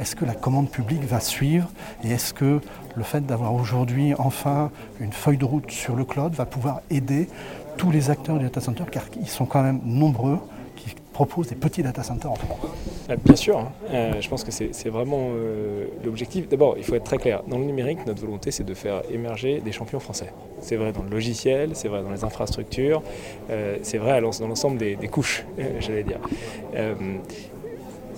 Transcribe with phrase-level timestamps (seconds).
[0.00, 1.68] est-ce que la commande publique va suivre
[2.02, 2.60] et est-ce que
[2.96, 7.28] le fait d'avoir aujourd'hui enfin une feuille de route sur le cloud va pouvoir aider
[7.76, 10.38] tous les acteurs du data center, car ils sont quand même nombreux
[10.76, 12.58] qui proposent des petits data centers en France.
[13.08, 13.72] Ah, bien sûr, hein.
[13.90, 16.48] euh, je pense que c'est vraiment euh, l'objectif.
[16.48, 17.42] D'abord, il faut être très clair.
[17.46, 20.32] Dans le numérique, notre volonté, c'est de faire émerger des champions français.
[20.60, 23.02] C'est vrai dans le logiciel, c'est vrai dans les infrastructures,
[23.50, 25.44] euh, c'est vrai dans l'ensemble des, des, couches,
[25.80, 26.20] j'allais dire.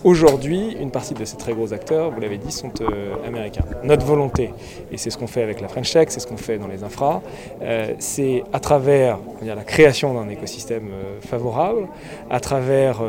[0.05, 3.65] Aujourd'hui, une partie de ces très gros acteurs, vous l'avez dit, sont euh, américains.
[3.84, 4.51] Notre volonté,
[4.91, 6.83] et c'est ce qu'on fait avec la French Tech, c'est ce qu'on fait dans les
[6.83, 7.23] infras,
[7.62, 11.87] euh, c'est à travers la création d'un écosystème euh, favorable,
[12.30, 13.01] à travers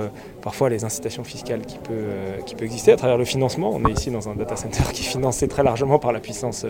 [0.44, 3.72] parfois les incitations fiscales qui peuvent qui peut exister, à travers le financement.
[3.74, 6.66] On est ici dans un data center qui est financé très largement par la puissance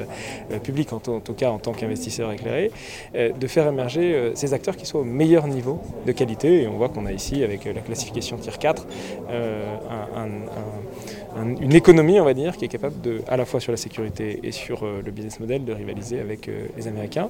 [0.63, 2.71] publique, en, tout cas en tant qu'investisseur éclairé,
[3.13, 6.63] de faire émerger ces acteurs qui soient au meilleur niveau de qualité.
[6.63, 8.85] Et on voit qu'on a ici, avec la classification Tier 4,
[9.29, 10.27] un,
[11.43, 14.39] une économie, on va dire, qui est capable de, à la fois sur la sécurité
[14.43, 17.29] et sur euh, le business model, de rivaliser avec euh, les Américains.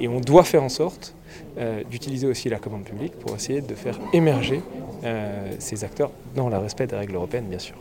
[0.00, 1.14] Et on doit faire en sorte
[1.58, 4.60] euh, d'utiliser aussi la commande publique pour essayer de faire émerger
[5.60, 7.76] ces acteurs dans le respect des règles européennes, bien sûr.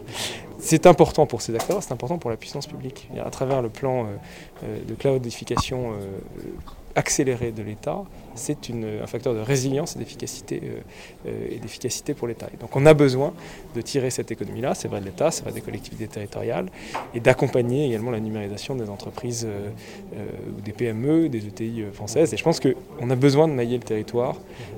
[0.66, 3.08] C'est important pour ces acteurs, c'est important pour la puissance publique.
[3.24, 4.08] à travers le plan
[4.64, 5.94] de cloudification
[6.96, 8.04] accéléré de l'État,
[8.36, 12.48] c'est un facteur de résilience et d'efficacité euh, euh, pour l'État.
[12.60, 13.34] donc on a besoin
[13.76, 16.68] de tirer cette économie-là, c'est vrai de l'État, c'est vrai des collectivités territoriales,
[17.14, 19.70] et d'accompagner également la numérisation des entreprises, euh,
[20.64, 22.34] des PME, des ETI françaises.
[22.34, 24.38] Et je pense qu'on a besoin de mailler le territoire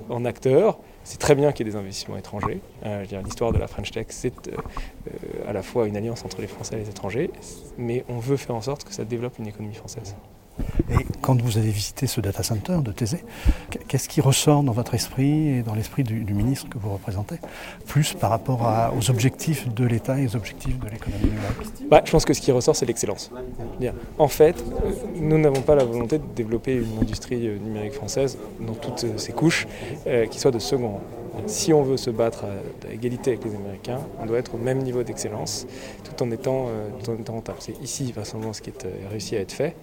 [0.09, 0.79] en acteurs.
[1.09, 2.59] C'est très bien qu'il y ait des investissements étrangers.
[3.23, 4.51] L'histoire de la French Tech, c'est
[5.47, 7.31] à la fois une alliance entre les Français et les étrangers,
[7.77, 10.17] mais on veut faire en sorte que ça développe une économie française.
[10.89, 13.23] Et quand vous avez visité ce data center de Thésée,
[13.87, 17.35] qu'est-ce qui ressort dans votre esprit et dans l'esprit du, ministre que vous représentez,
[17.85, 22.11] plus par rapport aux objectifs de l'État et aux objectifs de l'économie numérique bah, Je
[22.11, 23.31] pense que ce qui ressort, c'est l'excellence.
[24.17, 24.63] En fait,
[25.15, 29.31] nous n'avons pas la volonté de développer une industrie euh, numérique française dans toutes ses
[29.31, 29.67] couches
[30.05, 31.01] euh, qui soit de second rang.
[31.45, 34.79] Si on veut se battre à, égalité avec les Américains, on doit être au même
[34.79, 35.67] niveau d'excellence
[36.03, 37.59] tout en étant, euh, rentable.
[37.61, 39.75] C'est ici, vraisemblablement, ce qui est euh, réussi à être fait.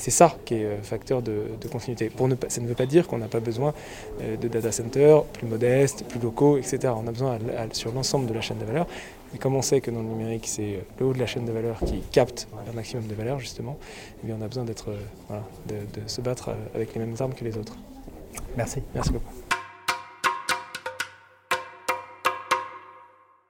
[0.00, 2.10] C'est ça qui est euh, facteur de, continuité.
[2.10, 3.72] Pour ne ça ne veut pas dire qu'on n'a pas besoin
[4.20, 6.92] de data centers plus modestes, plus locaux, etc.
[6.96, 7.38] On a besoin
[7.72, 8.86] sur l'ensemble de la chaîne de valeur.
[9.32, 11.52] Mais comme on sait que dans le numérique, c'est le haut de la chaîne de
[11.52, 13.78] valeur qui capte un maximum de valeur, justement,
[14.26, 14.90] eh on a besoin d'être,
[15.68, 17.76] de, de se battre avec les mêmes armes que les autres.
[18.56, 18.82] Merci.
[18.94, 19.49] Merci beaucoup.